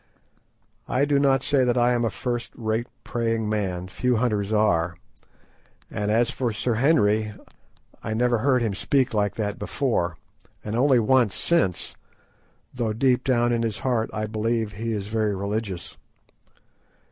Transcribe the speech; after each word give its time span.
I 0.87 1.05
do 1.05 1.19
not 1.19 1.43
say 1.43 1.63
that 1.63 1.77
I 1.77 1.93
am 1.93 2.03
a 2.03 2.09
first 2.09 2.51
rate 2.55 2.87
praying 3.03 3.47
man, 3.47 3.87
few 3.87 4.15
hunters 4.15 4.51
are, 4.51 4.95
and 5.91 6.09
as 6.09 6.31
for 6.31 6.51
Sir 6.51 6.73
Henry, 6.73 7.35
I 8.01 8.15
never 8.15 8.39
heard 8.39 8.63
him 8.63 8.73
speak 8.73 9.13
like 9.13 9.35
that 9.35 9.59
before, 9.59 10.17
and 10.63 10.75
only 10.75 10.97
once 10.97 11.35
since, 11.35 11.95
though 12.73 12.93
deep 12.93 13.23
down 13.23 13.51
in 13.53 13.61
his 13.61 13.77
heart 13.85 14.09
I 14.11 14.25
believe 14.25 14.71
that 14.71 14.77
he 14.79 14.91
is 14.91 15.05
very 15.05 15.35
religious. 15.35 15.97